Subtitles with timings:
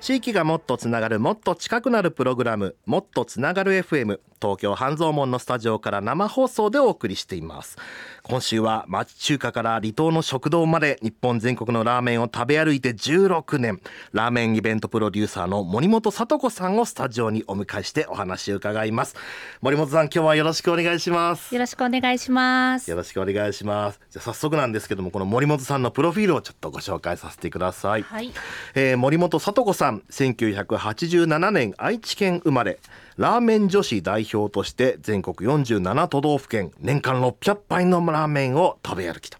[0.00, 7.76] 地域がもっとつながるもっと近くなるプログラムもっとつながる FM 東京半蔵門のスタジオから生放送でお送りしています。
[8.22, 19.14] 今週は町中華から離島の食堂まで日本全国のラーメンを食べ歩いて16年ラーメンイベントプロデューサーの森本聡子さんをスタジオにお迎えしてお話を伺います。
[19.60, 21.54] 森本さん今日はよろしくお願いします。
[21.54, 22.90] よろしくお願いします。
[22.90, 24.00] よろしくお願いします。
[24.08, 28.32] じゃあ早速なんですけどもこの森本さんのプロフィールをちょっとご紹介させてください、はい。
[28.74, 32.78] えー森本聡子さんん1987年愛知県生まれ。
[33.16, 39.38] ラーメン女子代表として全国47都道府県年間600杯のラーメンを食べ歩きと。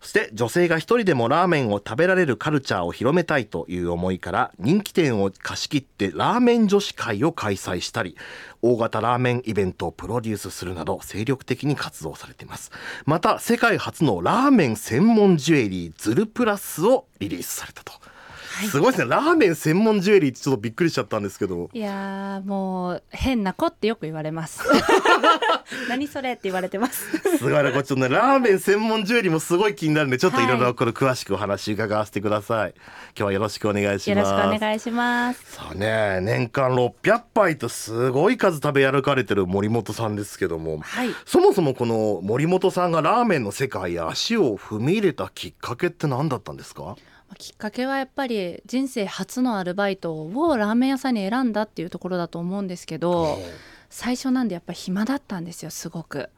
[0.00, 8.16] そして女性が一人でもラーメンを食べられるカルチャーを広めたいという思いから人気店を貸し切ってラーメン女子会を開催したり
[8.62, 12.70] 大型ラーメンイベントをプロデュースするなど精力的に活動されています。
[13.06, 17.92] また世界初のラーメン専門ジュエリーズルプラスをリリースされたと、
[18.66, 19.10] すごいですね。
[19.10, 21.70] ラーメン専門ジュエリーってちょっとびっくりしちゃったんですけど。
[21.72, 24.60] いやーもう変な子ってよく言われます。
[25.88, 27.38] 何それって言われてます。
[27.38, 30.46] すごいなこれちょっとねラーメン専門ジュエリーもすごい気になるんでちょっとい。
[30.46, 32.74] ろいろこれ詳しくお話伺わせてください。
[32.76, 34.32] 今日はよろしくお願いしよます。
[34.32, 35.42] ろしくお願いします。
[35.52, 41.10] さあね年間600杯とすごい数食べ歩かれてる森本さんですけども、はい。
[41.26, 46.96] そもそもこの森本さんがラーメンの世界へ足を踏み入れたきっかけって何だったんですか？
[47.36, 53.38] きっかけはやっぱり人生初のアルバイトをラーメン屋さんに選んだっていうところだと思うんですけど
[53.90, 56.30] 最初なんでやっぱ暇だったんですよすごく。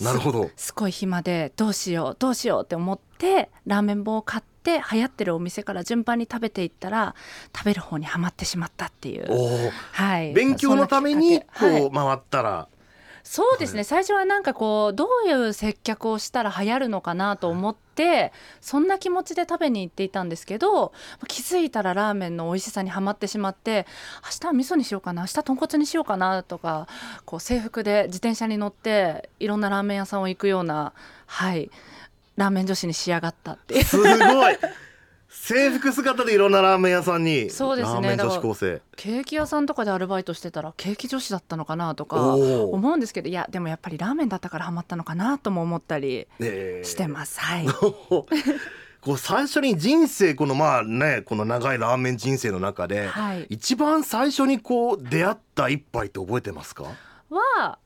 [0.00, 0.50] なるほど。
[0.56, 7.14] すごい暇でどうしようどうしようって思ってラーメン本を買って流行ってるお店から順番に食べていったら
[7.54, 9.70] 食べる方にはまってしまったっていう。
[9.92, 10.32] はい。
[10.32, 11.46] 勉強のためにこ
[11.86, 12.68] う回ったら、
[13.24, 20.92] そうですね、最初はなんかこうどういう接客をしたら流行るのかなと思ってそんな気持ちで食べに行っていたんですけど
[21.28, 23.86] 気づいたらラーメンの美味しさにはまってしまって
[24.24, 26.88] 明日は味噌にしようかな明日豚骨にしようかなとか
[27.24, 30.92] こう制服で自転車に乗っていろんなラーメン屋さんを行くような
[31.26, 31.70] はい
[32.36, 33.84] ラーメン女子に仕上がったっていう。
[33.84, 34.58] すごい
[35.34, 37.48] 制服姿でいろんなラーメン屋さんに。
[37.50, 37.94] そうですね。
[37.94, 38.82] ラーメン女子高生。
[38.96, 46.82] ケーキ屋さんとかでアルバイトしてたらケーキ女子だったのかなとか思うんですけどいやでもやっぱりラーメンだったからハマったのかなとも思ったりえ。
[46.84, 47.40] ーしてます。
[47.40, 47.66] はい。
[49.00, 53.46] こう最初に人生このまあねこの長いラーメン人生の中で、はい。
[53.48, 56.84] 一番最初にこう出会った一杯って覚えてますか？
[57.30, 57.78] は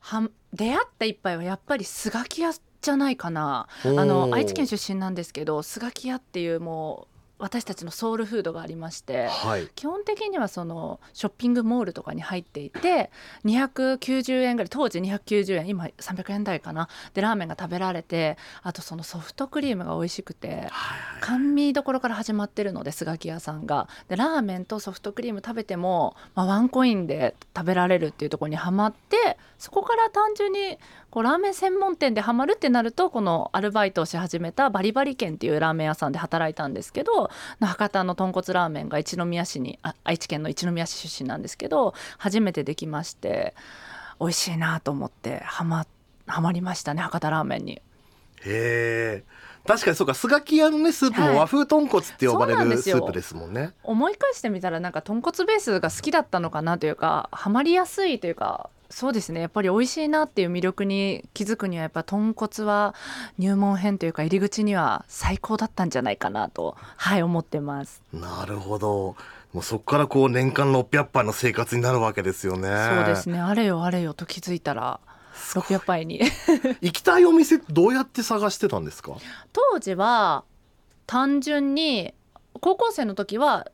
[0.00, 3.66] は出会った一杯はやっぱりスガキ屋じゃないかな。
[3.84, 9.68] あの愛知県出身なんですけどスガキ屋っていうもう私たちのソウルフードがありましてはい。
[9.74, 13.10] 基本的にはそのショッピングモールとかに入っていて
[13.44, 16.88] 290円ぐらい当時290円今300円台かな。
[17.14, 20.68] でラーメンが食べられてあとそのソフトクリームが美味しくて
[21.20, 23.88] 甘味どころから始まってるのでスガキ屋さんが。
[24.08, 30.78] でラーメンとソフトクリーム食べても、まあ、ワンコインで食べられるっていうところにはまってそこから単純に
[31.10, 37.30] こうラーメン専門店でハマるってなるとこのアルバイトをし始めたバリバリ軒っていうラーメン屋さんで働いたんですけど
[37.60, 43.54] 博多の豚骨ラーメンが一宮市にあ愛知県の一宮市出身なんですけど初めてできまして
[44.20, 45.86] 美味しいなと思ってハマ
[46.26, 47.72] ハマりましたね博多ラーメンに。
[47.72, 47.82] へ
[48.44, 49.24] え
[49.66, 51.32] 確かにそうかスガキ屋のねスープはい。
[51.32, 53.72] も和風豚骨って呼ばれるスープですもんね。
[53.82, 59.40] 思い返してみたらなんか豚骨ベースが好きだったのかなというかハマりやすいというかそうですね。
[59.40, 62.94] やっぱり美味しいなっていう魅力に気づくにはやっぱ豚骨は
[63.38, 68.02] 入門編というか入り口には最高だったんじゃないかなとはい思ってます。
[68.12, 69.14] なるほど。
[69.52, 72.68] もうそこからこう年間600杯の生活になるわけですよね。
[72.96, 73.40] そうですね。
[73.40, 75.00] あれよあれよと気づいたら
[75.52, 76.20] 600杯に。
[76.80, 79.16] 行きたいお店どうやって探してたんですか？
[79.52, 80.44] 当時は
[81.06, 82.14] 単純に
[82.60, 83.66] 高校生の時は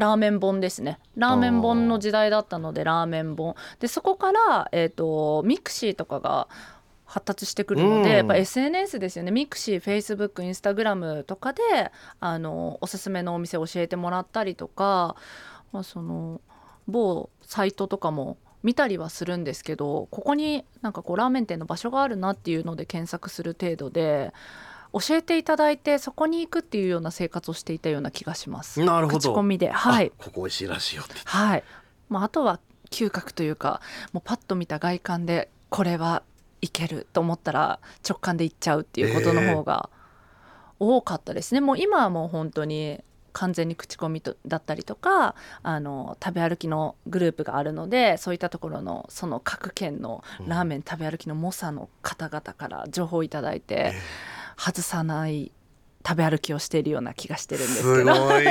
[0.00, 0.98] ラーメン本ですね。
[1.14, 3.54] ラーメン本の時代だったのでラーメン本。
[3.80, 6.48] でそこから、えー、とミクシーとかが
[7.04, 8.16] 発達してくるので、うん。
[8.16, 9.30] やっぱ SNS ですよね。
[9.30, 11.62] ミクシーフェイスブックインスタグラムとかで
[12.18, 15.16] あのおすすめのお店を教えてもらったりとか、
[15.70, 16.40] まあ、その
[16.88, 24.32] 某サイトとかも見たりはするんですけどここになんかこうラーメン店の場所があるなっていうので検索する程度で
[24.92, 28.80] 教えていただいてそこに行くっていうような生活をしていたような気がします。
[28.84, 29.18] なるほど。
[29.18, 29.70] 口コミで。
[29.70, 30.12] はい。
[30.18, 31.14] あここ美味しいらしいよって。
[31.24, 31.64] はい、
[32.08, 32.60] まあ、あとは
[32.90, 33.80] 嗅覚というか
[34.12, 36.22] もうパッと見た外観でこれは
[36.60, 39.88] いけると思ったら直感で行っちゃうっていうことの方が
[40.78, 41.60] 多かったですね。
[41.60, 43.00] もう今はもう本当に
[43.32, 53.92] 完全に口コミとだったりとかあの食べ歩きのグループがあるのでそういったところのその各県のラーメン食べ歩きの猛者の方々から情報をいただいて、
[54.60, 55.52] 外さない
[56.06, 58.14] 食べ歩きをしているような気がしてるんですけど。
[58.14, 58.44] すごい。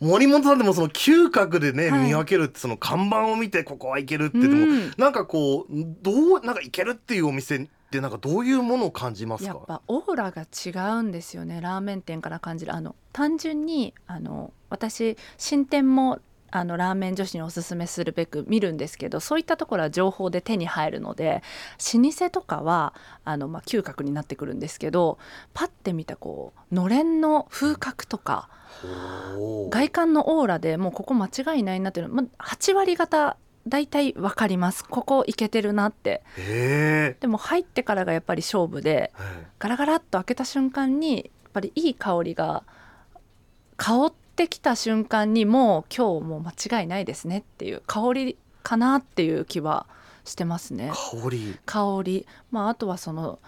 [0.00, 2.06] 森本さんでもその嗅覚でね、はい。
[2.08, 4.92] 見分けるってその看板を見てここはいけるってでも、うん。
[4.96, 5.72] なんかこう
[6.02, 9.48] どうなんかいけるっていうお店ってなんかどういうものを感じますか？
[9.48, 11.60] やっぱオーラが違うんですよね。
[11.60, 12.74] ラーメン店から感じる。
[12.74, 21.42] あの単純にあの私新店もあのラーメン女子におすすめするべく見るんですけどそういったところは情報で手に入るので
[21.94, 25.18] 老舗とかはあの、まあ、嗅覚になってくるんですけど
[25.52, 28.48] パッて見たこうのれんの風格とか
[29.70, 33.36] 外観のオーラでもうここ間違いないなっていうの、まあ、8割方
[33.66, 34.82] 大体分かります。
[34.82, 36.22] ここいけてるなって。
[36.38, 42.62] へでも入ってからがやっぱり勝負でえガラガラっと開けた瞬間にやっぱりいい香りが
[43.76, 49.86] 香ってきた瞬間にもう今日もう間違いないですねっていう香りかなっていう気は
[50.24, 50.92] してますね。
[50.92, 51.58] 香り。
[51.66, 52.26] 香り。
[52.50, 53.40] まああとはその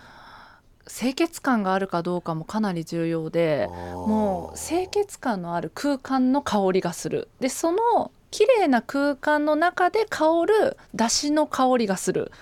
[0.88, 7.28] 清潔感があるかどうかもかなり重要でもう清潔感のある空間の香りがする。
[7.38, 12.32] でその綺麗な空間の中で香る出汁の香りがする。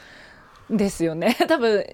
[0.73, 1.37] んですよね。
[1.49, 1.85] 多分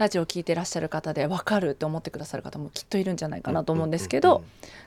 [0.00, 4.42] ラジオ聞いてらっしゃる方で分かるって思ってくださる方もきっといるんじゃないかなと思うんですけど、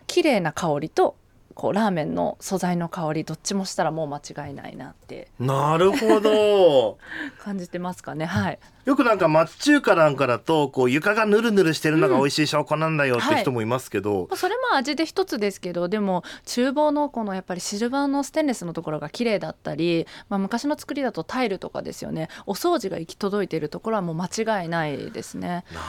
[0.07, 1.15] 綺麗な香りと
[1.53, 4.17] こうラーメンの素材の香りどっちもしたらもう間
[4.47, 6.97] 違いないなってなるほど。
[7.39, 8.25] 感じてますかね。
[8.25, 8.59] はい。
[8.85, 22.27] よくなんか町中華なんかだとこう床がヌルヌルしてるのが美味しい証拠なんだよって人もいますけど、それも味で一つですけどでも厨房のこのやっぱりシルバーのステンレスのところが綺麗だったり、まあ、昔の作りだとタイルとかですよね。
[22.45, 24.25] お掃除が行き届いているところはもう間
[24.61, 25.63] 違いないですね。
[25.71, 25.83] なる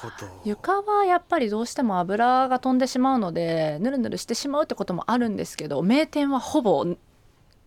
[0.00, 0.40] ほど。
[0.44, 6.84] 床はやっぱりどうしても油が飛んでしまうのでぬるぬるしてしまうってこともあるんですけど名店はほぼ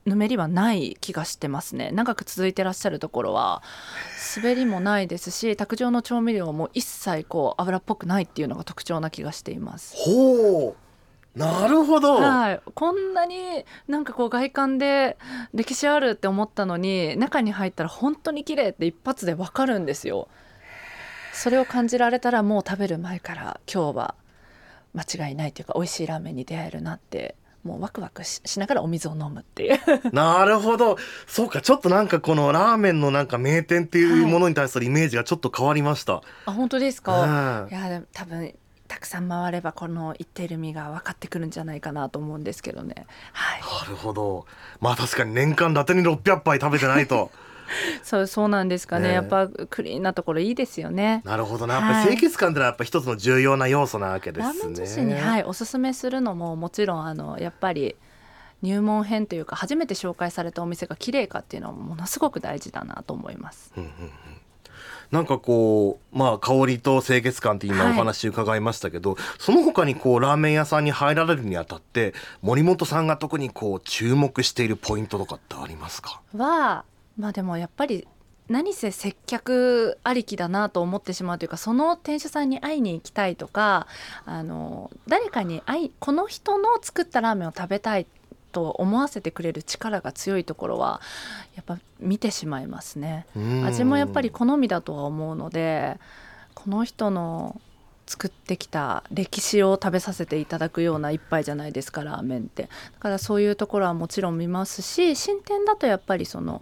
[0.06, 1.92] ぬめりはない気がしてますね。
[1.92, 3.64] 長く続いてらっしゃるところは
[4.36, 9.96] 滑りもないですし卓上の調味料も一切こう油っぽくないっていうのが特徴な気がしています。
[9.96, 15.18] ほうなるほど、はい、こんなになんかこう外観で
[15.54, 20.28] 歴史あるって思ったのに中に入ったら本当に綺麗って一発でわかるんですよ。
[21.34, 24.16] それを感じられたらもう食べる前から今日は
[24.94, 29.80] 間違いないというか美味しいラーメンに出会えるなってもうワクワクししながらお水を飲むっていう。
[30.14, 30.98] なるほど。
[31.28, 38.54] そうかちょっとなんかこのラーメンのなんか名店っていうものに対するイメージがちょっと変わりました、あ本当ですうか、んいや多分
[38.90, 43.08] たくさん回ればこの言ってる意味が分かってくるんじゃないかなと思うんですけどね。
[43.32, 43.62] はい。
[43.62, 44.46] なるほど。
[44.82, 47.32] まあ確かに年間伊達に600杯食べてないと
[48.04, 49.04] そうそうなんですかね。
[49.04, 49.10] ね。
[49.10, 51.22] えやっぱクリーンなところいいですよね。
[51.26, 51.76] なるほどな。
[51.76, 54.60] やっぱり清潔感ってのはやっぱ一つの重要な要素なわけですね。
[54.60, 57.96] ラーメン女子に、はい、おすすめするのももちろんあのやっぱり
[58.62, 63.74] 入門編というか初めて紹介されたお店が綺麗かっていうのはものすごく大事だなと思います。
[63.76, 64.12] うんうんうん。
[65.12, 76.22] なんかこうまあ香りと清潔感って今はいお話伺いましたけど、その他にこうラーメン屋さんに入られるにあたって森本さんが特にこう注目しているポイントとかってありますか？
[76.36, 76.84] は
[77.18, 78.08] まあでもやっぱり
[78.50, 83.88] 何せ接客ありきだなと思ってしまうというかその店主さんに会いに行きたいとか
[84.26, 88.06] あの誰かに会いこの人の作ったラーメンを食べたい
[88.52, 91.02] と思わせてくれる力が強いところは
[91.56, 93.26] やっぱ見てしまいますね。
[93.66, 96.00] 味もやっぱり好みだとは思うので
[96.54, 97.60] この人の
[98.06, 106.62] 作ってきた歴史を食べさせていただくような一杯じゃないですかラーメンってだからそういうところはもちろん見ますし新店だとやっぱりその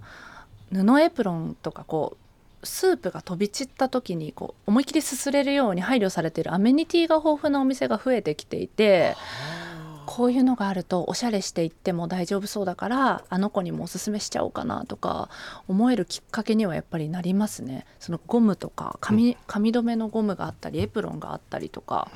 [0.71, 2.17] 布エプロンとかこ
[2.61, 9.15] うスープが飛び散った時にこう思いっきりすすれるように配慮されているアメニティが豊富なお店が増えてきていて
[10.05, 15.29] こういうのがあるとおしゃれしていっても大丈夫そうだからあの子にもおすすめしちゃおうかなとか
[15.67, 17.85] 思えるきっかけにはやっぱりなりますね。
[17.99, 22.09] そのゴムとか髪髪留めのゴムがあったりエプロンがあったりとか。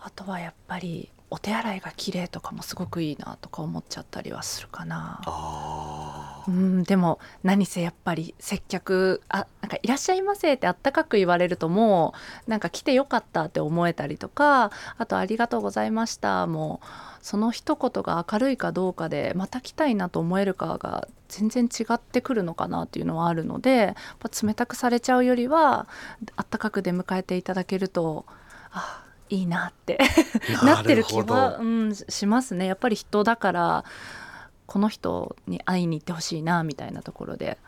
[0.00, 5.20] あとはやっぱりお手洗いが綺麗とかもすごくいいなとか思っちゃったりはするかな。
[5.26, 12.14] あうんでも何せやっぱり接客あなんか「いらっしゃいませ」ってあったかく言われるとも
[12.46, 16.86] うなんか来てよかったって思えたりとかあと「ありがとうございました」もう
[17.20, 25.86] その一言が明るいかどうかでまた来たいなと思えるかが全然違ってくるのかなっていうのはあるのでやっぱ冷たくされちゃうよりは
[26.36, 28.24] あったかく出迎えていただけると
[28.70, 32.66] あいいなってーなってる気は、どうん、しますね。
[32.66, 33.84] やっぱり人だから
[34.66, 37.58] この人に会いに行ってほしいなみたいなところで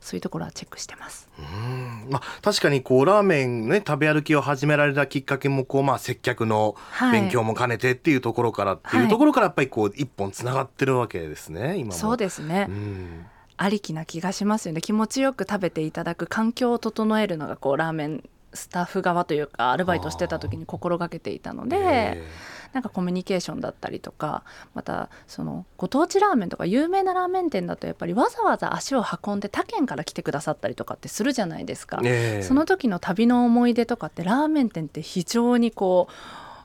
[0.00, 1.28] そういうところはチェックしてます。
[1.38, 2.08] うん。
[2.10, 7.20] まあ、確かにこうラーメンね食べ歩きを始められたきっかけもこう、まあ、接客のはい。
[7.20, 11.92] 勉強も兼ねてっていうところからっていうはいところからやっぱりこう一本つながってるわけですね今も。
[11.92, 13.26] そうですね、うん。
[13.56, 14.80] ありきな気がしますよね。
[14.80, 22.24] 気持ちよく食べていただく環境を整えるのがこうラーメンスタッフ側というかアルバイトしてた時に心がけていたので、え。
[22.72, 32.00] なんかコミュニケーションだったりとかまたそのご当地ラーメンとか有名なラーメン店だとやっぱりわざわざ足を運んで他県から来てくださったりとかってするじゃないですか。
[32.04, 32.42] ええ。
[32.42, 36.14] その時の旅の思い出とかってラーメン店って非常にこう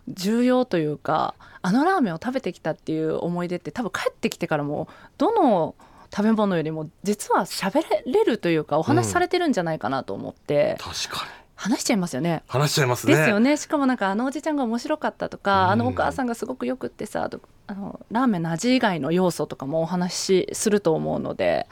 [0.09, 5.75] 重要というかあのラーメンを食べてきたっていう思い出って多分帰ってきてからもどの
[6.13, 12.43] 食べ物よりも実は喋れるというかお話しされてるんじゃないかなと思って、確かに話しちゃいますよね。
[12.47, 21.67] 話しちゃいますねですよねしかもなんかあのおじちゃんが面白かったとか、うんあのお母さんがすごくよくってさとあのラーメンの味以外の要素とかもお話しすると思うので、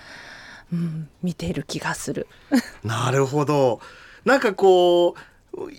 [0.71, 2.27] うん、見ている気がする。
[2.86, 3.81] なるほど
[4.24, 5.30] なんかこう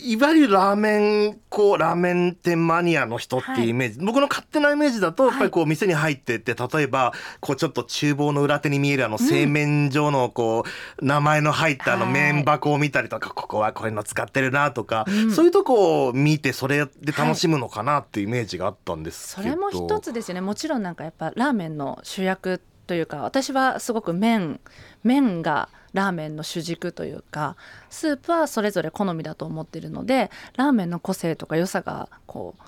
[0.04, 10.64] いわゆるラーメンこうラーメン店マニアの人っていうイメージ、僕の勝手なイメージだとやっぱりこう店に入ってって例えばこうちょっと厨房の裏手に見えるあの製麺所のこ
[11.00, 12.12] う名前の入ったあのはい。
[12.12, 15.32] 麺箱を見たりとか、ここはこういうの使ってるなとか、うん。
[15.32, 20.42] そういうとこを見てそれで楽しむのかなっていうイメージがあったんですけど、それも一つですよね。
[20.42, 24.60] もちろんなんかやっぱラーメンの主役というか私はすごく麺
[25.04, 27.56] 麺がラーメンの主軸というか
[27.90, 32.62] スープはそれぞれ好みだと思ってるのでラーメンの個性とか良さがこう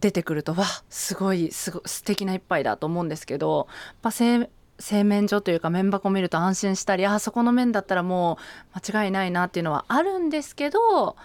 [0.00, 3.68] 出てくるとわすごいすご素敵な一杯だと思うんですけど
[4.10, 4.48] 製
[4.78, 8.38] 製麺所というか麺箱を見ると安心したりあそこの麺だったらも
[8.74, 11.16] う間違いないなっていうのはあるんですけど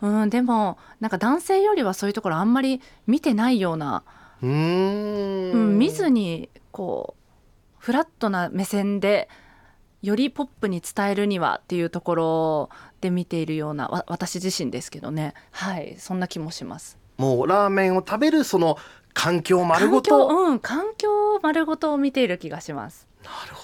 [0.00, 4.04] うんでもなんか男性よりはそういうところあんまり見てないような
[4.42, 7.23] うん、見ずにこう
[7.84, 9.28] フラットな目線で
[10.00, 12.70] よりポップに伝えるにはっていうところ
[13.02, 16.96] で見ているようなわ私自身ですけどねはいそんな気もします。
[17.18, 18.78] もうラーメンを食べるその
[19.12, 23.06] 環境丸ご環境とうん環境丸ごとを見ている気がします。
[23.22, 23.63] なるほ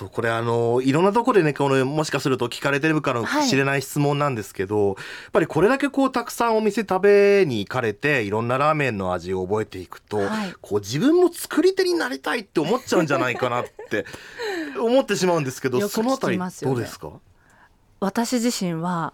[0.00, 4.96] そうこれあのいろんなところでねこのもしかすると聞かれてるかもしれない質問なんですけど、やっ
[5.30, 10.54] ぱりこれだけこうたくさんお店食べに行かれていろんなラーメンの味を覚えていくと、はい。
[10.62, 14.06] こう自分も作り手になりたいって思っちゃうんじゃないかなって
[14.80, 17.10] 思ってしまうんですけどよくそのあたりどうですか？
[18.00, 19.12] 私自身は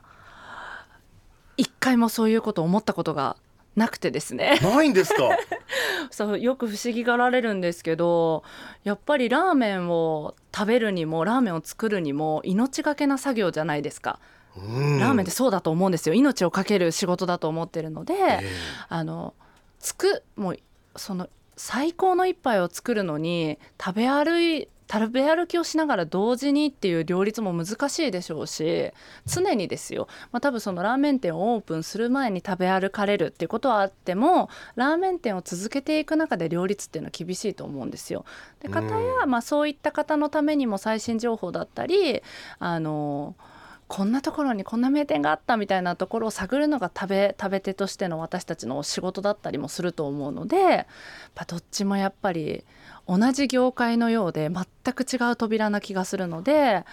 [1.57, 3.37] 一回もそういうことを思ったことが
[3.77, 4.59] なくてですね。
[4.63, 5.31] ないんですか？
[6.11, 8.43] そうよく不思議がられるんですけど
[8.85, 14.19] やっぱりラーメンを食べるにもラーメンを作るにも命がけな作業じゃないですか、
[14.57, 14.99] うん。
[14.99, 16.15] ラーメンってそうだと思うんですよ。
[16.15, 18.41] 命をかける仕事だと思ってるので、え
[18.89, 19.35] あの
[19.79, 20.59] つくもう
[20.97, 28.93] その最高の一杯を作るのに食べ歩い食べ歩きをしながら同時にっていう両立も難しいでしょうし
[29.27, 38.25] 常にですよ、まあ、多分そのラーメン店をオープンする前に食べ歩かれるっていうことはあってもラーメン店を続けていく中で両立っていうのは厳しいと思うんですよ。
[38.61, 42.23] で方や、まあ、そういった方のためにも最新情報だったり
[42.59, 43.35] あの
[43.89, 50.87] こんなところにこんな名店があったみたいなところを探るのが食べ食べ手としての私たちの仕事だったりもすると思うのでやっ
[51.35, 52.65] ぱどっちもやっぱり
[53.09, 56.85] 同じ業界のようで全く違う扉な気がするので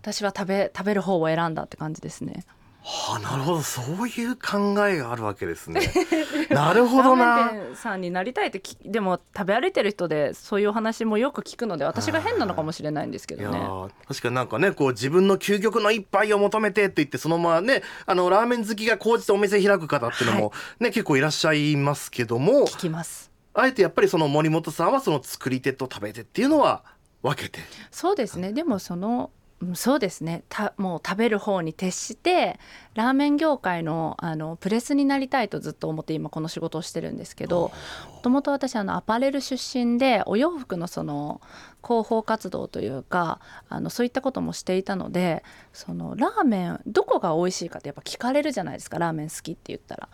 [0.00, 2.44] 私は食べ食べる方を選んだって感じですね。
[2.90, 3.62] はあなるほど。
[3.62, 5.80] そういう考えがあるわけですね。
[6.48, 7.24] なるほどな。
[7.24, 13.58] ラーメン店さんになりたいってきでも食べ歩いてる人でそういうお話もよく聞くので私が変なのかもしれないんですけどね。
[13.58, 22.66] ー確かになんかねこう自分の究極の一杯を求めてって言ってそのままねあのラーメン好きが高じてお店開く方っていうのもね、結構いらっしゃいますけども。
[22.68, 23.28] 聞きます
[23.60, 26.84] あえてやっぱりその森本さんはその作り手と食べ手っていうのは
[27.22, 27.58] 分けて。
[27.90, 28.52] そうですね。
[28.52, 30.44] でもそのうんそうですね。
[30.48, 32.60] たもう食べる方に徹して
[32.94, 37.72] ラーメン業界のあのプレスになりたいとずっと思って今この仕事をしてるんですけど
[38.14, 41.40] もともと私あのアパレル出身でお洋服のその
[41.82, 49.00] 広報活動というかあのそういったこともしていたのでそのラーメンどこが美味しいかってやっぱ聞かれるじゃないですか。
[49.00, 50.08] ラーメン好きって言ったら。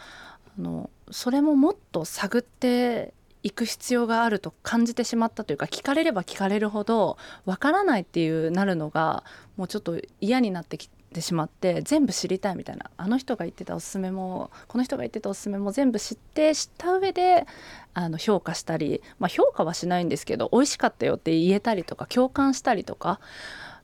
[0.56, 3.12] あのそれももっと探って
[3.44, 9.22] いく必要があると感じてしまったというか聞かれれば聞かれるほどわからないっていうなるのが
[9.56, 12.90] もうちょっと嫌になってきてしまって全部知りたいみたいな。
[12.96, 17.46] あの人が言ってたおすすめもこの人が言ってたおすすめも全部知って知った上で
[17.92, 23.20] あの評価したり、まあ、評価はしないんですけど美味しかったよって言えたりとか共感したりとか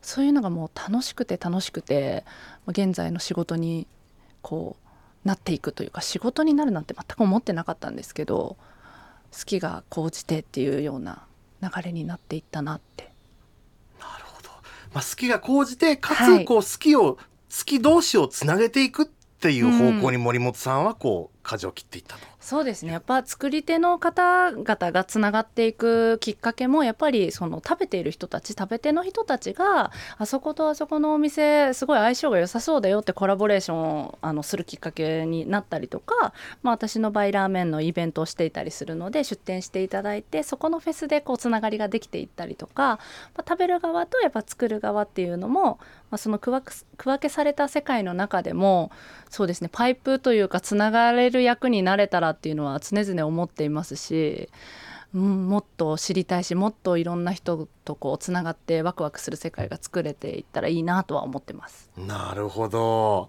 [0.01, 2.25] そういうのがもう楽しくて楽しくて
[2.67, 3.87] 現在の仕事に
[4.41, 4.77] こ
[5.25, 8.57] うなっていくというか仕事になるなんて全く思ってなかったんですけど
[9.33, 11.25] 好きが高じてっていうような
[11.63, 13.11] 流れになっていったなって。
[14.01, 14.49] なるほど、
[14.93, 17.19] まあ、好きが高じてかはいつこう好きを好
[17.65, 22.27] き同士をつなげていくっていう方向に森本さんはこう舵を切っていったと。
[22.51, 22.91] そうですね。
[22.91, 36.33] やっぱ作り手の方々がつながっていくきっかけもやっぱりその食べている人たち食べ手の人たちがあそことあそこのお店すごい相性が良さそうだよってコラボレーションをあのするきっかけになったりとか、
[36.65, 42.99] まあ、私の場合ラーメンのイベントをしていたりするので出店していただいてそこのフェスでこうつながりができていったりとか、ま
[43.43, 45.79] あ、食べる側とやっぱ作る側っていうのも、
[46.11, 48.91] まあ、その区分区分けされた世界の中でも
[49.29, 54.49] そうですねパイプというかつながれる役になれたらっていうのは常々思っていますし、
[55.15, 61.91] うん、もっと知りたいしもっといろんな人とこうつながってワクワクする世界が作れていったらいいなとは思ってます。
[61.99, 63.29] なるほど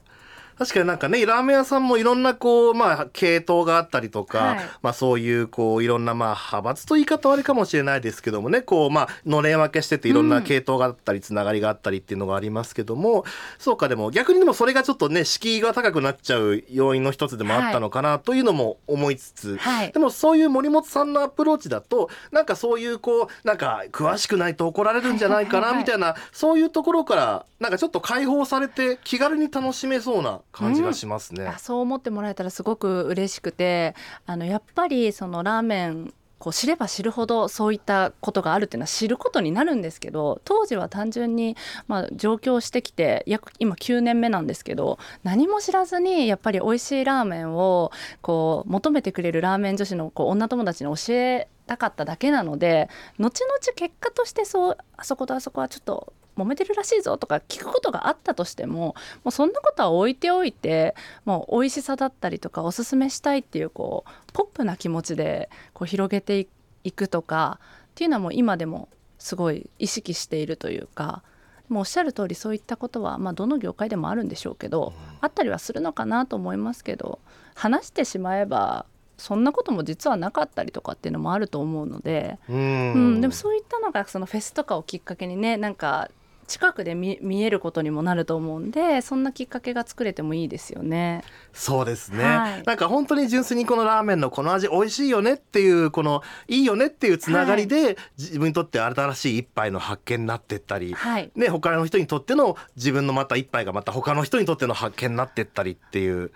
[0.62, 4.60] 確かになんかねラーメン屋さんもいろんなこうまあ系統があったりとか、はい。
[4.84, 13.26] まあそういうこういろんなまあ派閥と言い方悪いかもしれないですけどもねこうまあのれん分けしてていろんな系統があったりつながりがあったりっていうのがありますけども、
[13.58, 19.92] そうかでも逆にでもそれがちょっとね敷居が高くなっちゃう要因の一つでもあったのかなというのも思いつつ、はい。
[19.92, 31.48] でもそういう森本さんのアプローチだとなんかそういうこうなんか詳しくないと怒られるんじゃないかなみたいなそういうところからなんかちょっと解放されて気軽に楽しめそうな感じがしますね。
[31.48, 41.56] あそう思ってもらえたらすごく嬉しくてあのやっぱりそのラーメンこう知れば知るほどそういったことがあるっていうのは知ることになるんですけど当時は単純に、
[41.88, 47.92] まあ、上京してきて約今9年目なんですけど何も知らずにやっぱり美味しいラーメンを
[48.22, 52.90] こう求めてくれるラーメン女子のこう女友達に教えたかっただけなので
[53.20, 60.96] 後々結果としてそうあそことあそこはちょっと揉めてるらしいぞとか聞くことがあったとしてももうそんなことは置いておいて
[61.26, 66.48] もう美味しさだったりとかおすすめしたいっていうこうポップな気持ちでこう広げて
[66.84, 68.88] いくとかっていうのはもう今でも
[69.20, 71.22] すごい意識しているというか
[71.70, 77.20] もうおっしゃる通りそういったことは、まあ、どの業界でもあるんでしょうけど、あったりはするのかなと思いますけど
[77.56, 78.86] 話してしまえば
[79.18, 86.10] そんなことも実はなかったりとかっていうのもあると思うので、ううんん、でもそういったのがそのフェスとかをきっかけにねなんか
[86.52, 91.24] 近くで見見えることにもなると思うんでそんなきっかけが作れてもいいですよね。
[91.54, 92.64] そうですね、はい。
[92.64, 101.32] なんか本当に純粋にこのラーメンのこの味美味しいよねっていうこのいいよねっていうつながりで、自分にとって新しい一杯の発見になってったり、はい。
[101.36, 106.32] ね、他の人にとっての自分のまた一杯がまた他の人にとっての発見になってったりっていう。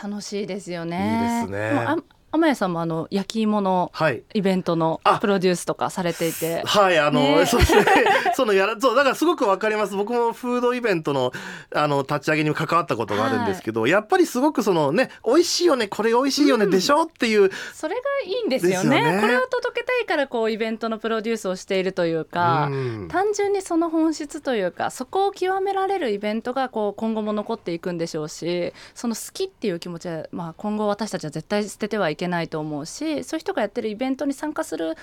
[0.00, 1.42] 楽しいですよね。
[1.46, 1.96] いいですね
[2.30, 4.22] 天谷さんもあの焼き芋のはい。
[4.34, 5.18] イベントのあ。
[5.18, 6.62] プロデュースとかされていて。
[6.64, 7.46] はいあの、ね。
[7.46, 7.84] そうですね
[8.34, 9.96] そのやらそうだからすごくわかります。
[9.96, 11.32] 僕もフードイベントの
[11.74, 17.50] あの立ち上げにも関わったことがあるんですけど、やっぱりすごくそのね美味しいよねこれが美味しいよね、でしょっていう。
[17.72, 19.16] それがいいんですよですよね。
[19.16, 23.08] ねこれを届けたいからこうイベントのプロデュースをしているというか、うん。
[23.08, 32.17] 単純にその本質というかそこを極められるイベントがこう今後も残っていくんでしょうしその好きっていう気持ちは、まあ、今後私たちは絶対捨ててはいけない
[32.48, 34.96] と思うしそういう人がやってるイベントに参加する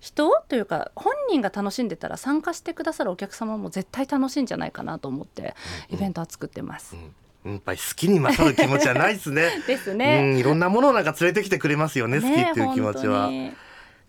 [0.00, 5.54] 人というか本人が楽しんでたら参加してくださるお客様も絶対楽しいんじゃないかなと思って
[5.90, 6.96] イベントは作ってます。
[7.44, 9.50] やっぱり好きに勝る気持ちはない ですね。
[9.66, 10.34] ですうね。
[10.34, 13.30] ん、いろんなものをなんか連れてきてくれますよね、好きねっていう気持ちは。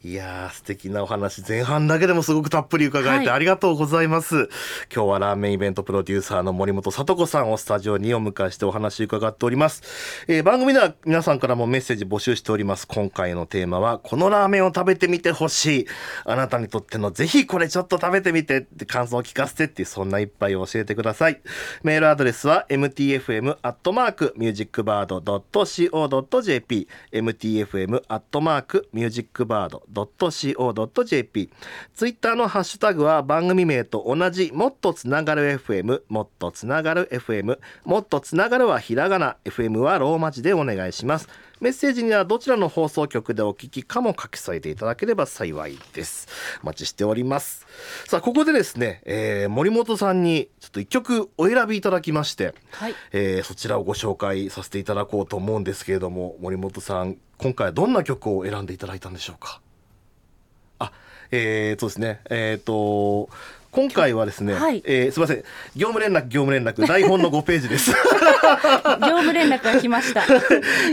[0.06, 1.42] いやー素敵なお話。
[1.48, 3.30] 前半だけでもすごくたっぷり伺えてはい。
[3.30, 4.50] ありがとうございます、
[4.94, 9.82] 今日はラーメンイベントプロデューサーの森本聡子さんをスタジオにお迎えしてお話伺っております、
[10.28, 12.86] えー番組では皆さんからもメッセージ募集しております。
[12.86, 15.88] 今回のテーマはこのラーメンを食べてみてほしい。
[16.26, 21.40] あなたにとってのぜひこれちょっと食べてみてって感想を聞かせてっていうそんな一杯を教えてください。
[21.82, 31.50] メールアドレスは mtfm アットマークミュージックバード .co.jp mtfm アットマークミュージックバード .co.jp
[31.96, 41.28] ツイッターのハッシュタグは番組名と同じもっとつながる FM もっとつながる FM もっとつながるはひらがな FM はローマ字でお願いします。
[41.62, 46.28] メッセージにはどちらの放送局でお聞きかも書き添えていただければ幸いです。
[46.62, 47.66] お待ちしております。
[48.06, 52.96] さあここでですね、えー森本さんにちょっと一曲お選びいただきましてはい。
[53.14, 59.62] えーそちらをご紹介させていただこうと思うんですけれども森本さん今回はどんな曲を選んでいただいたんでしょうか？
[59.62, 59.62] あ
[61.36, 62.20] えー、そうですね。
[62.30, 63.28] えっ、と
[63.72, 64.84] 今回はですね、はい。
[64.86, 65.38] えーすみません。
[65.76, 66.86] 業務連絡業務連絡。
[66.86, 67.90] 台本の5ページです。
[69.02, 70.24] 業務連絡が来ました。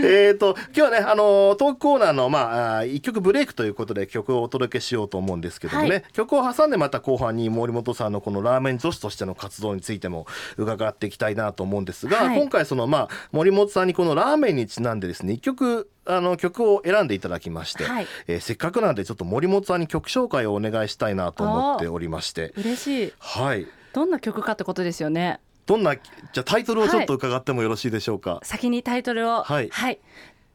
[0.03, 6.05] えーと今日はねあのトークコーナーのまあ一曲ブレイクということで曲をお届けしようと思うんですけどもね、はい。
[6.15, 10.27] 曲を挟んでまた後半に森本さんのこのラーメン女子としての活動についても
[10.57, 12.39] 伺っていきたいなと思うんですが、はい。
[12.39, 18.07] 今回そのまあ森本さんにこのラーメンにちなんでですね一曲あの曲を選んでいただきまして、はい。
[18.27, 22.53] えーせっかくなんでちょっと森本さんに曲紹介をお願いしたいなと思っておりまして。
[22.57, 23.13] 嬉しい。
[23.19, 23.67] はい。
[23.93, 25.41] どんな曲かってことですよね。
[25.67, 29.43] どんなじゃあタイトルをちょっと伺ってもよろしいでしょうか、先にタイトルを。
[29.43, 29.71] はい。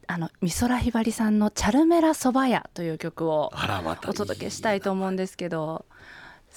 [0.08, 5.84] あの美空ひばりさんの「チャルメラそば屋」という曲をあらまたお届けしたいと思うんですけど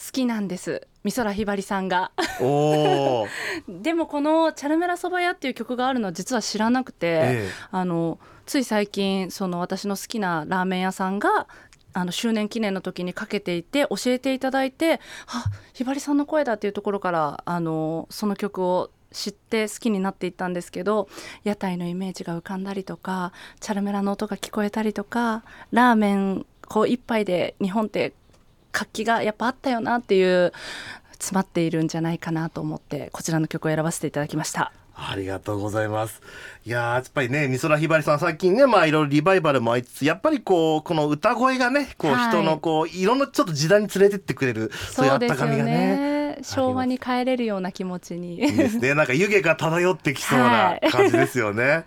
[0.05, 0.87] 好きなんです。
[1.03, 2.11] 美空ひばりさんが。
[3.67, 7.49] でもこの「チャルメラそば屋」っていう曲があるのは実は知らなくて、え。
[7.71, 11.47] あのつい最近その私の好きなラーメン屋さんが
[11.93, 21.09] あの周年記念の時にかけていて教えていただいてあひばりさんの声だっていうところからあのその曲を知って好きになっていったんですけど
[21.43, 28.13] 屋台のイメージが浮かんだりとかチャルメラの音が聞こえたりとかラーメンこう一杯で日本って
[28.71, 30.53] 活気がやっぱあったよなっていう
[31.11, 34.73] 詰まっているんじゃないかなと思ってこちらの曲を選ばせていただきました。
[35.09, 36.21] ありがとうございます。
[36.65, 46.19] いやーやっぱりね美空ひばりさん最近ねまあいろいろリバイバルもありつつやっぱりこうこの歌声がねこうはい人のこういろんなちょっと時代に連れてってくれるそういうあったかみがね。
[46.41, 48.93] 昭和に帰れるような気持ちにいいですね。
[48.93, 51.83] なんか湯気が漂ってきそうなはい感じですよね。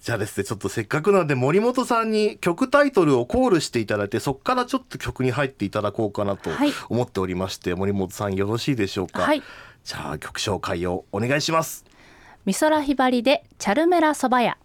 [0.00, 9.22] じゃあですね、ちょっとせっかくなので森本さんに曲タイトルをコールしていただいて、そこからちょっと曲に入っていただこうかなとはい思っておりまして、森本さんよろしいでしょうか？
[9.22, 9.42] はい
[9.82, 11.84] じゃあ曲紹介をお願いします。
[12.48, 14.56] 美空ひばりでチャルメラそば屋。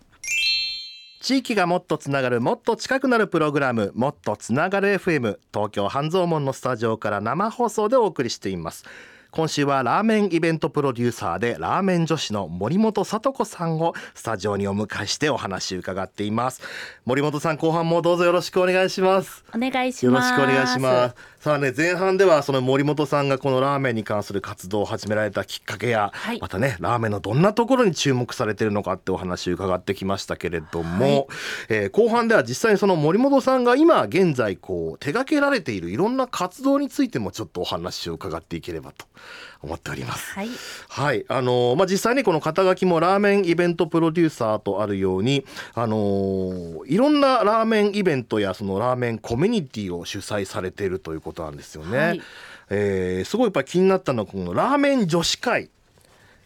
[1.21, 8.85] 地域がもっとつながるもっと近くなるプログラムもっとつながる FM 東京半蔵門のスタジオから生放送でお送りしています。
[9.31, 16.61] 今週はラーメンイベントプロデューサーでラーメン女子の森本聡子さんをスタジオにお迎えしてお話伺っています。
[17.03, 19.43] 森本さん後半もどうぞよろしくお願いします。
[19.53, 26.39] お願いしよろますしくお願いしますさあね前半ではその森本さんがこのラーメンに関する活動を始められたきっかけや、はい。
[26.39, 31.27] またねラーメンのどんなところに注目されているのかってお話を伺ってきましたけれども、はい。
[31.67, 39.05] えー後半では実際にその森本さんが今現在こう手掛けられているいろんな活動についてもちょっとお話を伺っていければと
[39.61, 40.31] 思っております。
[40.35, 40.47] はい。
[40.87, 51.97] はい、あのーまあ、実際にこの肩書きもラーメンイベントプロデューサーとあるように、あのーいろんなラーメンイベントやそのラーメンコミュニティを主催されているということなんですよね。
[51.97, 52.21] はい。
[52.69, 55.69] えーすごいやっぱり気になったのはこのラーメン女子会。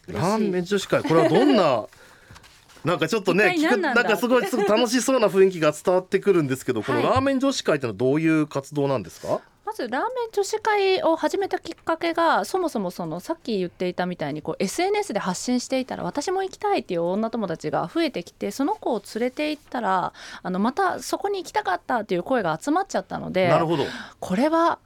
[0.08, 1.04] ラーメン女子会。
[1.04, 1.86] これはどんな
[2.86, 7.08] なんかちょっとね聞くなんかすごいすごい楽しそうな雰囲気が伝わってくるんですけど、このはい。
[7.08, 9.42] ラーメン女子会ってのはどういう活動なんですか？
[9.68, 23.84] まずラーメン女子会を始めたきっかけがそもそもそのさっき言っていたみたいにこう SNS で発信していたら私も行きたいっていう女友達が増えてきてその子を連れて行ったらあのまたそこに行きたかったっていう声が集まっちゃったのでなるほど。
[24.22, 24.80] これは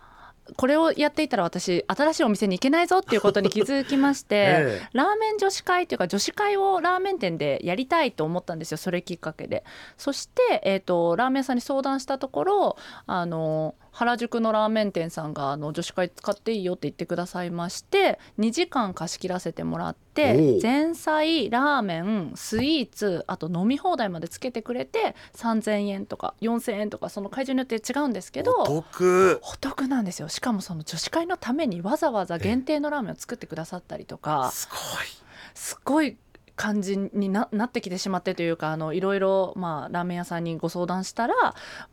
[0.58, 4.90] これをやっていたら私新しいお店に行けないぞっていうことに気づきまして、 ええ。
[4.94, 9.64] ラーメン女子会というか女子会をラーメン店でやりたいと思ったんですよそれきっかけで。
[9.98, 29.40] そして、えー、とラーメン屋さんに相談したところあの原宿のラーメン店さんがあの女子会使っていいよって言ってくださいまして2時間貸し切らせてもらっおてう前菜ラーメンスイーツあと飲み放題までつけてくれて3,000円とか4,000円とかその会場によって違うんですけどお得。
[29.44, 30.28] お得なんですよ。
[30.28, 34.52] しかもその女子会のためにわざわざ限定のラーメンを作ってくださったりとか。
[34.52, 34.78] すごい。
[35.54, 36.18] すごい
[36.56, 41.34] 感じにななってきてしまってというかあのいろいろ、まあ、ラーメン屋さんにご相談したら、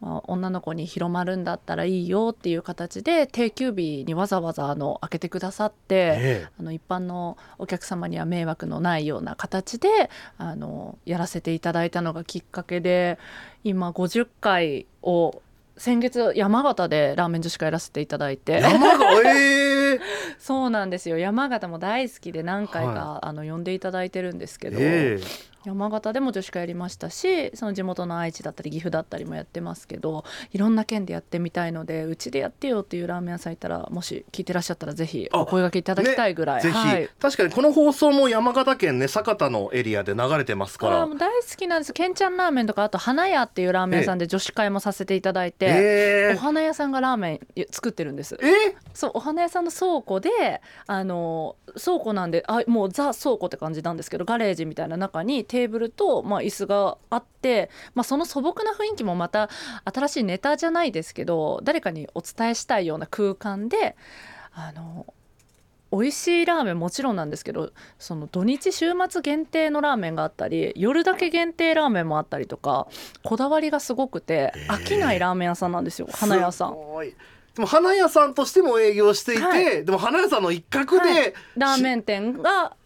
[0.01, 5.79] まあ、女の子に広まるんだったらいいよっていう形で定休日にわざわざあの開けてくださって。
[5.89, 6.49] ええ。
[6.59, 13.19] あの一般のお客様には迷惑のないような形であのやらせていただいたのがきっかけで
[13.65, 15.43] 今50回を
[15.77, 18.61] 先月山形でラーメン女子会やらせていただいて。
[18.61, 19.78] 山がええ
[20.39, 21.19] そうなんですよ。
[21.19, 25.19] 山形も大好きで何回か、はあの呼んでいただいてるんですけど、え
[25.69, 41.07] 山形でも女子会やりましたしその地元の愛知だったり岐阜だったりもやってますけどいろんな県でやってみたいのでうちでやってよっていうラーメン屋さんいたらもし聞いてらっしゃったらぜひあお声掛けいただきたいぐらい、ぜひ、はい、確かにこの放送も山形県ね酒田のエリアで流れてますから。
[41.07, 41.93] 大好きなんです。
[41.93, 48.37] けんちゃんラーメンとかあと花屋っていうラーメン屋さんで女子会もさせていただいて、えお花屋さんがラーメン作ってるんです。
[48.37, 48.77] ー、え。
[48.95, 50.31] そうお花屋さんの倉庫で
[50.87, 59.49] あの倉庫なんであもうザ倉庫って感じなんですけどガレージみたいな中にテーブルと、まあ、椅子があって、まあ、その素朴な雰囲気もまた
[59.85, 63.97] 新しいネタじゃないですけど誰かにお伝えしたいような空間で
[64.53, 65.07] あの
[65.91, 72.89] 美味しいラーメンもちろんなんですけどその土日週末限定のラーメンがあったり夜だけ限定ラーメンもあったりとか
[73.25, 76.77] こだわりがすごくて飽きないラーメン屋さんなんですよ花屋さん。
[77.55, 79.85] でも花屋さんとしても営業していて、はい。
[79.85, 81.35] でも花屋さんの一角で、はい。
[81.57, 82.77] ラーメン店が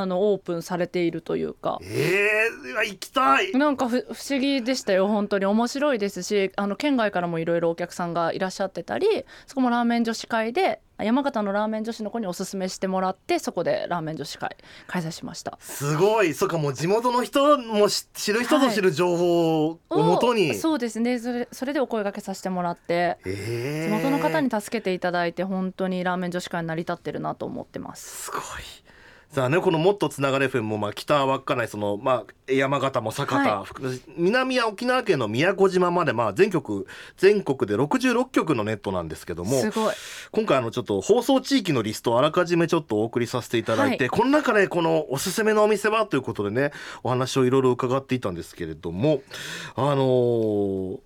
[0.00, 1.78] あのオープンされているというか。
[1.82, 3.52] えー、行きたい。
[3.52, 5.46] なんか不不思議でしたよ本当に。
[5.46, 9.06] 面白いですしあの県外からもいろいろお客さんがいらっしゃってたり
[9.46, 14.56] そこもラーメン女子会で山形のラーメン女子の子におすすめしてもらってそこでラーメン女子会
[14.86, 15.58] 開催しました。
[15.60, 16.32] すごい。
[16.32, 21.18] そっかもう地元の人もし知る人ぞ知る情報をもとに、おそうですね。
[21.18, 23.18] それそれでお声掛けさせてもらって。
[23.26, 24.00] えー。
[24.00, 28.24] 地元の方に助けていただいて本当にラーメン女子会に成り立ってるなと思ってます。
[28.24, 28.42] すごい
[29.36, 29.60] さあね。
[29.60, 33.82] この「もっとつながれ FM」も、まあ、北は稚内その、まあ、山形も酒田、は福
[34.16, 36.86] 南は沖縄県の宮古島まで、まあ、全局
[37.18, 39.94] 全国で66局のネットなんですけどもすごい。
[40.32, 44.08] 今回あのちょっと放送地域のリストをあらかじめちょっとお送りさせていただいて、はい。
[44.08, 46.70] この中でこのおすすめのお店はということでね
[47.02, 49.20] お話をいろいろ伺っていたんですけれども
[49.74, 50.98] あのー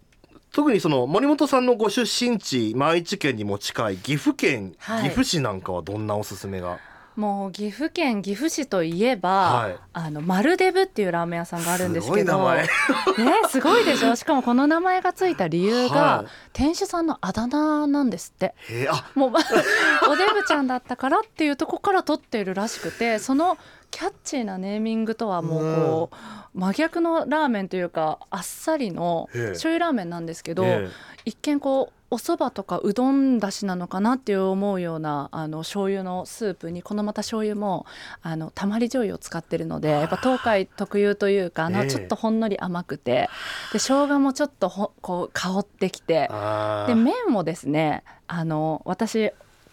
[0.52, 5.02] 特にその森本さんのご出身地、まあ愛知県にも近い岐阜県、はい。
[5.04, 6.78] 岐阜市なんかはどんなおすすめが？
[7.20, 9.76] もう岐阜県岐阜市といえば、はい。
[9.92, 12.56] あのマルデブっていうラーメン屋さんがあるんですけどすごい
[13.18, 14.16] 名 ねすごいでしょ？
[14.16, 16.26] しかもこの名前がついた理由が、はい。
[16.52, 18.54] 店主さんのあだ名なんですって。
[19.14, 19.30] もう
[20.10, 23.58] おデブちゃんだったからっていうとこから取っているらしくてその
[23.90, 30.88] キャッチーなネーミングとはもうこう、真逆のラーメンというかあっさりのええ醤油ラーメンなんですけど、え
[31.30, 37.86] 一見こうお蕎麦とかうどんだしなのかなっていう思うようなあの醤油のスープにこのまた醤油も
[38.20, 41.88] あのたまり醤油を使ってるのでやっぱ東海特有というかあのええ。
[41.88, 43.28] ちょっとほんのり甘くて
[43.72, 46.28] で生姜もちょっとほこう香ってきて
[46.88, 49.30] で麺もですねあの私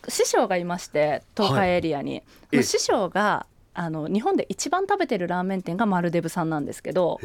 [0.07, 2.63] 師匠がいまして東海エリアに、ええ。
[2.63, 3.47] 師匠が
[3.79, 7.19] あの日本で一番食べてるラーメン店がマルデブさんなんですけど。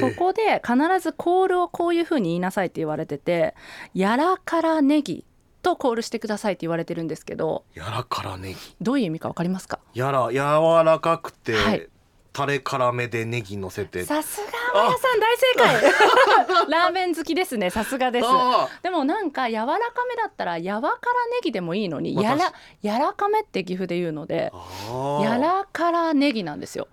[0.00, 3.54] そこで必ずコールをこういうふうに言いなさいって言われてて
[3.94, 5.24] 「やらからネギ」
[5.62, 9.78] とコールしてくださいって言われてるんですけどやらからネギどういう意味かわかりますか？
[9.94, 10.38] やら柔
[10.84, 11.88] らかくて、はい
[12.32, 14.04] タレ辛めでネギ乗せて。
[14.04, 16.70] さすがマヤさん大正解。
[16.70, 18.26] ラーメン好きですねさすがです。
[18.26, 19.76] あでもなんか柔らか
[20.08, 26.88] めだったらやわからネギでもいいのにまあやらやらかめって岐阜で言うのでーやらからネギなんですよ。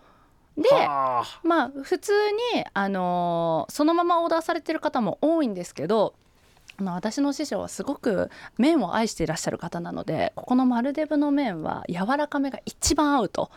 [0.58, 1.40] ではあ。
[1.44, 2.12] まあ普通
[2.54, 6.16] に、あのーそのままオーダーされてる方も多いんですけど、
[6.80, 13.52] まあ、私の師匠はすごく麺を愛していらっしゃる方なのでここのマルデブの麺は柔らかめが一番合うと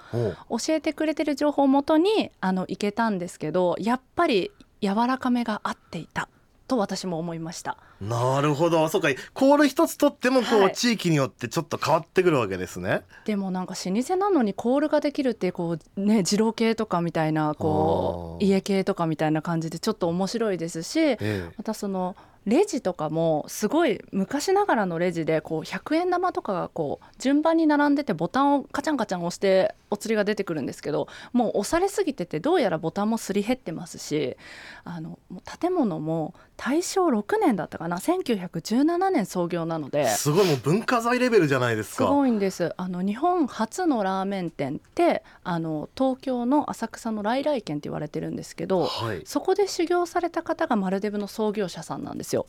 [0.48, 6.28] 教えてくれてる情報をもとにあのいけたんですけどやっぱり柔らかめが合っていた
[6.72, 7.76] と私も思いました。
[8.00, 8.88] なるほど。
[8.88, 10.72] そうかコール一つとってもこう、はい。
[10.72, 13.02] 地域によってちょっと変わってくるわけですね。
[13.26, 21.50] でもなんか老舗なのにコールができるってこうね二郎系とかみたいなこう家系とかみたいな感じでちょっと面白いですしええ。
[21.58, 34.36] またそのレジとかもすごい昔ながらのレジでこう100円玉とかがこう順番に並んでてボタンをカチャンカチャン押してお釣りが出てくるんですけどもう押されすぎててどうやらボタンもすり減ってますし
[34.84, 35.18] あの
[35.60, 40.08] 建物も大正6年だったかな1917年創業なので。
[40.08, 42.72] すごいもう文化財レベルじゃないですすかごいんです。
[42.76, 49.22] あの日本初のラーメン店ってあの東京の浅草の来来軒って言われてるんですけどはい。
[49.24, 52.46] そこで修行された方がマルデブの創業者さんなんですよ。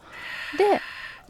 [0.57, 0.79] で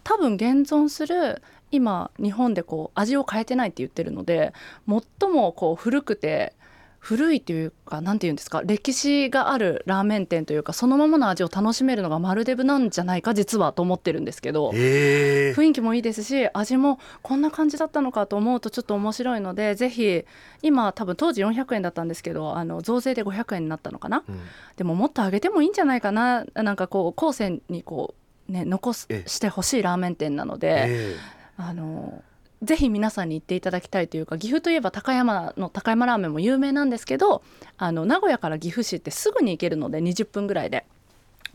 [0.04, 4.54] 多分現存する今日本でこう味を変えてないって言ってるので
[4.88, 6.54] 最もこう古くて
[7.00, 14.72] 古いというか何て言うんですか歴史があるラーメン店というかそのままの味を楽しめるのがマルデブなんじゃないか実はと思ってるんですけど。
[14.74, 20.24] ええ雰囲気もいいですし味もこんな感じだったのかと思うとちょっと面白いのでぜひ
[20.62, 24.24] 今多分当時400円だったんですけどあの増税で500円になったのかな？
[24.28, 24.39] うん
[24.78, 26.46] でももっと上げてもいいんじゃないかな？
[26.56, 31.15] なんかこう後世にこうね残すええしてほしいラーメン店なので、え
[31.58, 32.23] あの
[32.63, 37.43] ぜひ皆さんに行っていただきたいというか岐阜といえば高山の高山ラーメンも有名なんですけど
[37.77, 40.86] あの名古屋から岐阜市ってすぐに行けるので20分ぐらいで。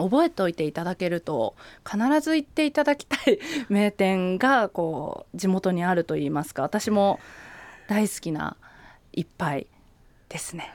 [0.00, 7.18] 覚えておいていただけると必ず行っていただきたい 名店がこう地元にあるといいますか私も
[7.88, 8.56] 大好きな
[9.12, 9.66] 一杯
[10.28, 10.72] ですね。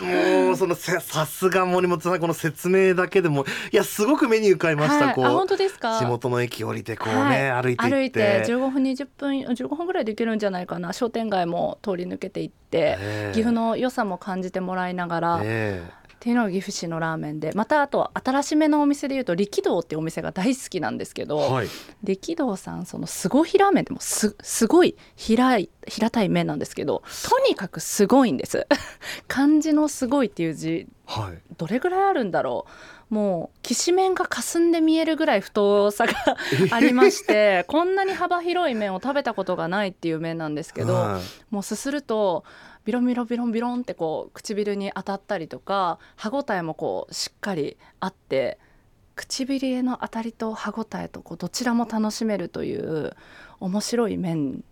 [0.00, 5.98] もうそのせさすが森本さんこの説明だけでもいやすごく目に浮かびました、はい、こあ本う当ですか？
[5.98, 7.62] 地元の駅降りてこうね、はい。
[7.62, 13.32] 歩いて歩いて15分20分15分ぐらいで行けるんじゃないかな商店街も通り抜けていって、ええ。
[13.32, 15.82] 岐阜の良さも感じてもらいながら、え
[16.16, 21.68] っていうのが岐阜市のラーメンでまたあと新しめのお店でいうと力道っていうお店が大好きなんですけど、えはい。
[22.02, 28.66] 力道さんそのすごひラーメンでもすすごい平い平たい麺なんですけどとにかくすごいんです。
[29.28, 31.38] 漢字のすごいっていう字はい。
[31.56, 32.66] どれぐらいあるんだろ
[33.10, 33.14] う。
[33.14, 36.14] もうきしめんが霞んで見えるぐらい太さが
[36.72, 41.54] ありましてこんなに幅広い麺を食べたことがないっていう麺なんですけど、はい。
[41.54, 42.44] もうすすると
[42.86, 48.58] ビロンビロンビロンビロンってこう唇に当たったりとか歯ごたえもこうしっかりあって
[49.16, 53.16] 唇への当たりと歯ごたえとこうどちらも楽しめるという
[53.58, 54.62] 面白い麺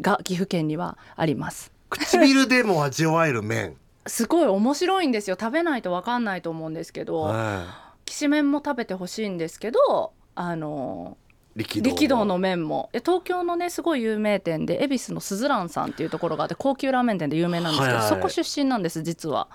[0.00, 1.72] が岐阜県にはあります。
[1.88, 11.23] 唇でも味わえる麺すごい面白いんですよ食べないと分かんないと思うんですけど、はきしめんも食べてほしいんですけどあのい
[11.56, 12.38] 力道の。
[12.38, 12.90] 麺も。
[12.92, 18.08] え東京のねすごい有名店で恵比寿のすずらんさんっていうところがあって高級ラーメン店で有名なんですけど、はいはい。
[18.08, 19.48] そこ出身なんです実は。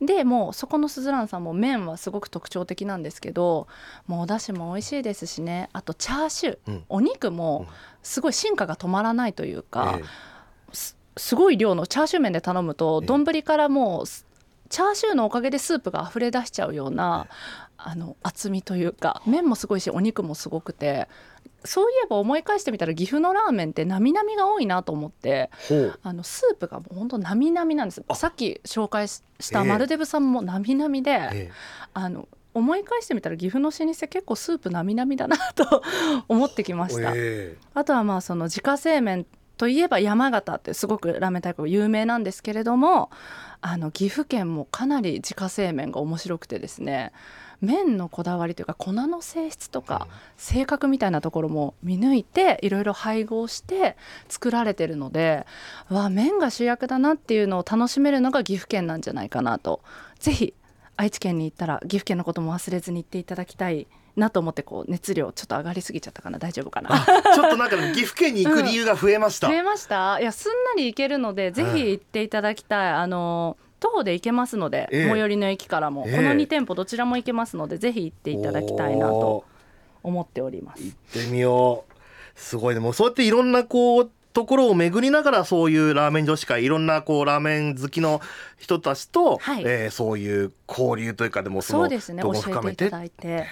[0.00, 3.68] でもうそこのすずらんさんも麺はすごく特徴的なんですけど
[4.06, 5.70] もうお出汁も美味しいですしね。
[5.72, 6.84] あとチャーシュー、うん。
[6.88, 7.36] お肉うん。
[7.36, 7.66] も
[8.02, 10.04] すごい進化が止まらないというか、え
[10.72, 13.06] すすごい量のチャーシュー麺で頼むとええ。
[13.06, 14.26] 丼からもうす
[14.68, 17.26] チャーシューのおかげでスープが溢れ出しちゃうような
[17.84, 21.08] あの厚みというか麺もすごいしお肉もすごくて
[21.64, 25.50] そういえば思い返してみたら岐阜のラーメンってなみなみが多いなと思って
[26.02, 28.02] あのスープがもうほんとなみなみなんです。
[28.08, 28.14] あ。
[28.14, 29.68] さっき紹介ししたええ。
[29.68, 31.50] マルデブさんもなみなみで、え
[31.94, 35.82] あの思い返してみたら岐阜の老舗結構スープなみなみだなと
[36.28, 37.12] 思ってきまえした。
[37.14, 37.56] え。
[37.74, 43.10] あとはまあその自家製麺といえば山形ってすごくラーメン大国有名なんですけれども
[43.60, 47.12] あの岐阜県もかなり自家製麺が面白くてですね
[47.60, 53.96] 麺のこだわりというか粉の性質とか性格みたいなところも見抜いていろいろ配合して
[54.28, 55.46] 作られてるので
[55.88, 59.82] わあ麺が主役だなっていうのを楽しめるのが岐阜県なんじゃないかなと。
[60.18, 60.54] ぜひ
[60.96, 66.38] 愛知県に行ったら岐阜県のことも忘れずに行っていただきたいなと思ってこう熱量ちょっと上がりすぎちゃったかな。
[66.38, 66.90] 大丈夫かな？
[66.92, 70.18] あちょっとなんか 岐阜県に行く理由が増えました、増えました。
[70.20, 75.08] いやすんなり行けるのでぜひ行っていただきたい、あの徒歩で行けますので、ええ。
[75.08, 76.16] 最寄りの駅からも、ええ。
[76.16, 79.44] この2店舗どちらも行けますのでぜひ行っていただきたいなと
[80.02, 80.82] 思っております。
[80.82, 81.92] 行ってみよう。
[82.38, 82.80] すごいね。
[82.80, 88.20] もうそうやっていろんなこうところを巡りながらそういうラーメン女子会いろんなこうラーメン好きの
[88.58, 89.62] 人たちと、はい。
[89.66, 92.22] えーそういう交流というかでもそのそうですね。
[92.22, 93.46] と教えていただいて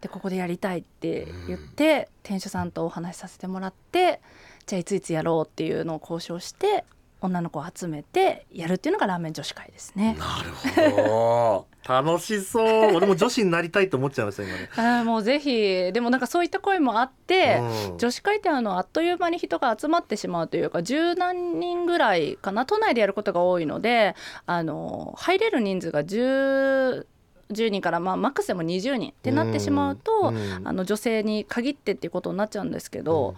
[0.00, 4.20] でここでやりたいって言って、店主さんとお話しさせてもらって
[4.66, 6.84] じゃあいついつやろうっていうのを交渉して
[7.24, 10.14] 女の子を集めてやるっていうのがラーメン女子会ですね。
[10.18, 10.50] なる
[10.92, 11.66] ほど。
[11.86, 12.94] 楽しそう。
[12.94, 15.90] 俺も女子になりたいと思っちゃいました今ね、 あーもうぜひ。
[15.92, 17.60] でもなんかそういった声もあって、
[17.90, 17.98] うん。
[17.98, 27.06] 女子会ってあのあっという間に人が集まってしまうというか十何人ぐらいかな都内でやることが多いのであの入れる人数が10
[27.50, 33.34] 10人からまあマックスでも20人ってなってしまうと、うんあの女性に限ってっていうことになっちゃうんですけど、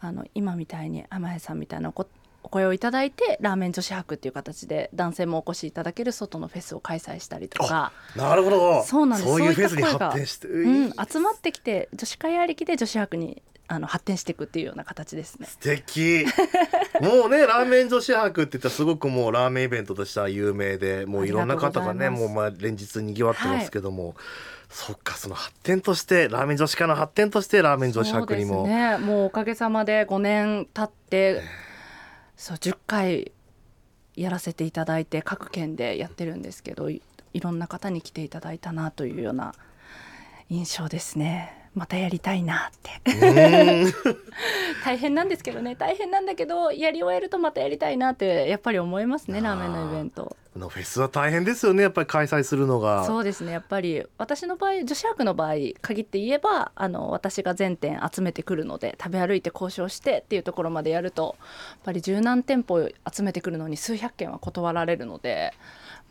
[0.00, 1.92] あの今みたいに甘えさんみたいな
[2.42, 7.92] おお声をいただいてラーメン女子博っていう形で男性もお越しいただける外のフェスを開催したりとか。
[8.16, 8.82] なるほど。
[8.84, 9.30] そうなんです。
[9.30, 15.46] そういうフェスに発展して、うん、集まってきて女子会ありきで女子博にあの発展していくっていうような形ですね。
[15.46, 16.26] 素敵。
[17.00, 24.14] もうねラーメン女子博って言ったらすごくもうラーメンイベントとしては有名でもういろんな方がねもうまあ連日にぎわってますけども、
[24.68, 28.98] そっかその発展としてラーメン女子会の発展としてラーメン女子博にも、そうですね。
[28.98, 31.42] もうおかげさまで5年経って
[32.42, 33.30] そう10回
[34.16, 37.00] やらせていただいて各県でやってるんですけどい
[37.34, 39.54] いろんな方に来ていただいたなというような
[40.50, 41.61] 印象ですね。
[41.74, 43.26] またやりたいなって。
[43.26, 43.92] うん。
[44.84, 45.74] 大変なんですけどね。
[45.74, 50.36] 大変なんだけどやり終えるとまたやりたいなってやっぱり思いますねラーメンのイベント。
[50.56, 51.82] のフェスは大変ですよね。
[51.82, 53.04] やっぱり開催するのが。
[53.06, 53.52] そうですね。
[53.52, 65.54] やっぱり私の場合女子博の場合限って言えばあの私が全店集めてくるので食べ歩いて交渉してっていうところまでやるとやっぱり十何店舗集めてくるのに数百件は断られるので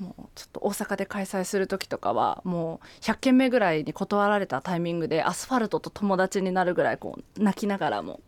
[0.01, 8.19] もうちょっと大阪で開催する時とかはもう100件目ぐらいに断られたタイミングでアスファルトと友達になるぐらいこう泣きながらも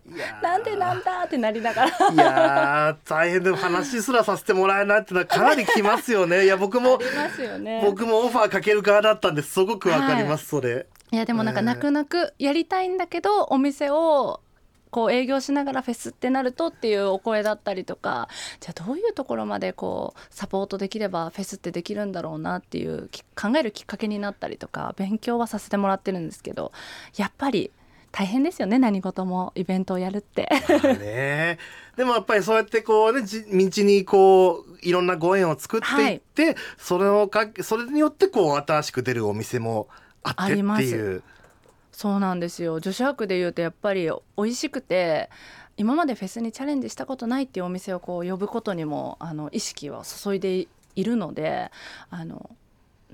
[0.43, 1.89] なんでなんだってなりながら。
[1.89, 6.45] いやー大変でも話すらさせてもらえないってのはかなりきますよね。
[6.45, 7.81] いや僕もありますよね。
[7.83, 10.85] 僕もオファーかける側だったんですごくわかります、それ。
[11.11, 11.65] いやでもなんかえー。
[11.65, 14.41] 泣く泣くやりたいんだけどお店を
[14.93, 18.29] こう営業しながらフェスってなるとっていうお声だったりとか
[18.59, 26.71] じゃあどういうところまでこうサポートできればフェスってできるんだろうなっていうき考えるきっかけになったりとか勉強はさせてもらってるんですけど
[27.17, 27.71] やっぱり
[28.11, 30.47] 大変ですよね何事もイベントをやるって。
[30.69, 31.57] まあね。
[31.97, 39.87] でもやっぱりそうやってこうねじ道にこういろんなご縁を作っていって、それをかそれによってこう新しく出るお店も
[40.21, 40.83] あってってあります。
[40.83, 41.23] いう
[42.03, 45.29] そうなんですよ女子博でいうとやっぱり美味しくて
[45.77, 50.67] 今までフェスにチャレンジしたことないっていうお店をこう呼ぶことにもあの意識は注いで
[50.97, 51.71] いるので
[52.09, 52.49] あの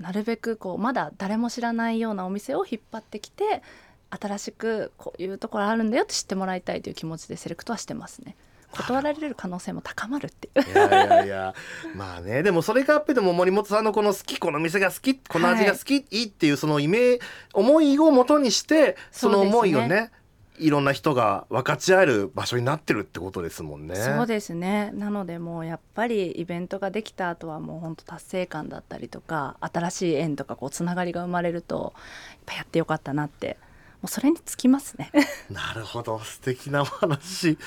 [0.00, 3.62] なるべくこうまだ誰も知らないようなお店を引っ張ってきて
[4.10, 8.34] 新しくこういうところあるんだよって知ってもらいたいという気持ちでセレクトはしてますね。
[8.72, 10.70] 断られる可能性も高まるっていう。
[10.70, 11.54] いやいやいや
[11.94, 12.42] まあね。
[12.42, 17.18] でもそれがやっぱりでも森本さんのこの好きこの店が好きこの味が好き、い、いっていうそのイメ
[17.52, 20.10] 思いをもとにしてその思いをね
[20.60, 23.96] いろんな人が分かち合える場所になってるってことですもんね。
[23.96, 24.90] そうですね。
[24.94, 33.56] なのでもうやっぱりイベントができた後はもう本当達成感だったりとか新しい縁とかこうつながりが生まれるとやっぱやってよかったなって。
[34.02, 35.10] もうそれにつきますね。
[35.50, 36.18] なるほど。
[36.20, 37.58] 素敵なお話。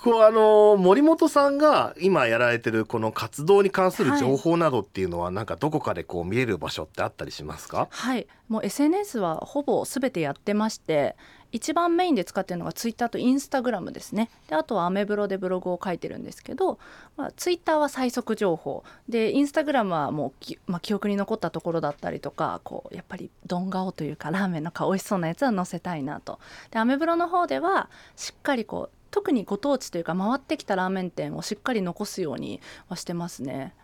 [0.00, 7.88] こうあの森本さんが今やられてるこの活動に関する情報などっていうのは、なんかどこかでこう見れる場所ってあったりしますか？
[7.90, 8.26] はい。
[8.48, 11.16] もう SNS はほぼ全てやってまして
[11.52, 14.30] 一番メインで使ってるのがツイッターとインスタグラムですね。
[14.48, 16.78] であとはアメブロでブログを書いてるんですけど、
[17.16, 18.84] まあ、ツイッターは最速情報。
[19.08, 26.38] でインスタグラムはもうき、まあ、記憶に残ったところだったりとかこうやっぱり丼顔というかラーメンの顔美味しそうなやつは載せたいなと。
[26.70, 33.74] でアメブロの方ではしっかりこう特にご当地というか回ってきたラーメン店をしっかり残すようにはしてますね。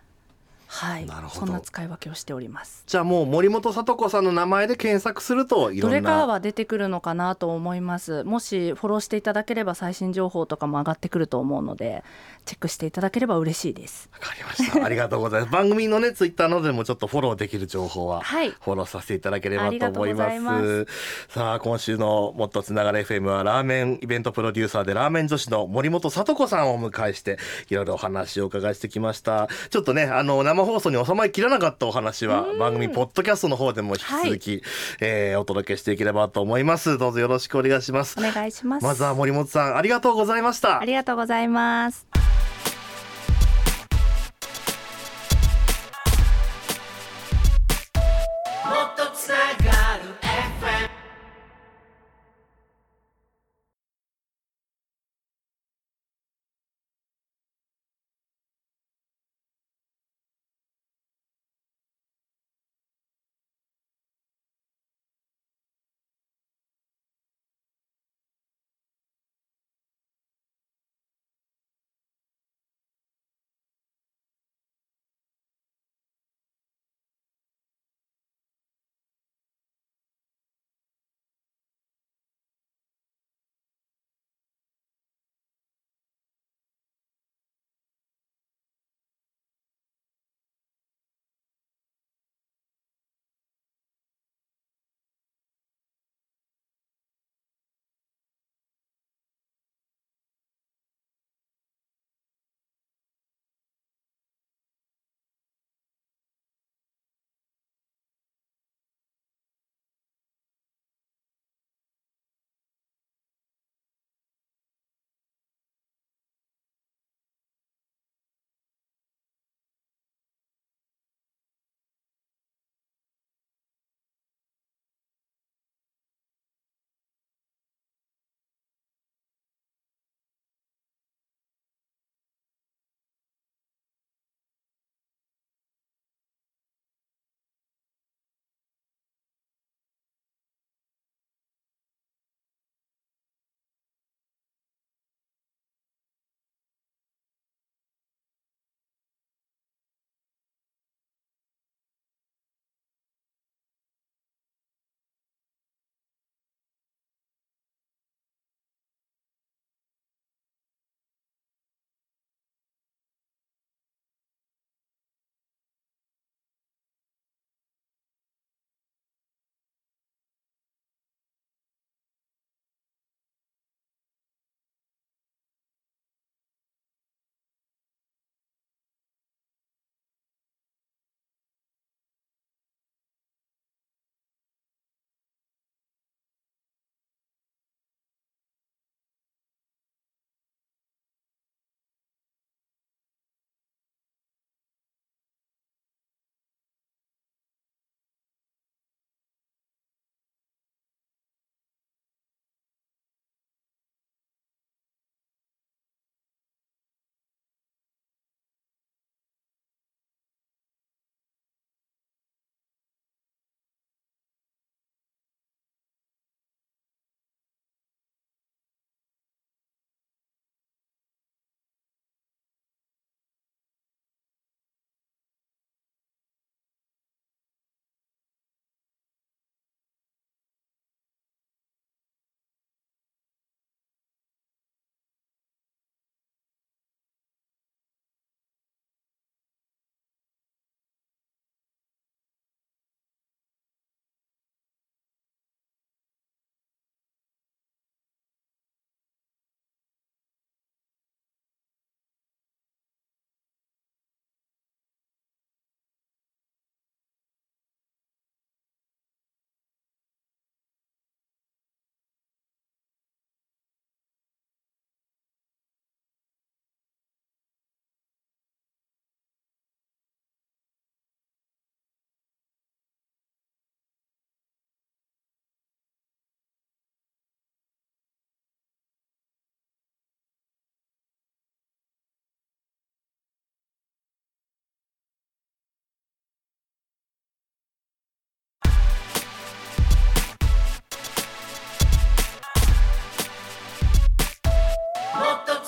[0.66, 1.06] はい。
[1.06, 1.46] なるほど。
[1.46, 2.84] そんな使い分けをしております。
[2.86, 8.24] じゃあもう森本聡子さんの名前で検索するといろんなどれからは出てくるのかなと思います。
[8.24, 12.04] もしフォローしていただければ最新情報とかも上がってくると思うので
[12.44, 14.10] チェックしていただければ嬉しいです。
[14.12, 14.84] わかりました。
[14.84, 15.52] ありがとうございます。
[15.52, 18.50] 番組のね、ツイッターなどでもちょっとフォローできる情報は、はい。
[18.50, 20.86] フォローさせていただければと思いまござい
[21.28, 27.38] さあ、今週のもっとつながれ FM はラーメンイベントプロデューサーでラーメン女子の森本聡子さんをお迎えして、
[27.70, 29.48] いろいろお話をお伺いしてきました。
[29.70, 34.62] ちょっとね、あの、生放送に収まりきらなかったお話は、番組ポッドキャストの方でも引き続き、
[35.00, 36.98] えーお届けしていければと思います。
[36.98, 38.22] どうぞよろしくお願いしますお。
[38.22, 40.84] 願いしますまずは森本さん、ありがとうございましたあ。
[40.84, 42.06] りがとうございます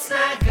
[0.07, 0.46] snack.